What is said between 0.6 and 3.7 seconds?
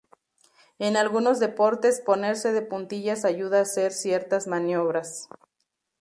En algunos deportes ponerse de puntillas ayuda a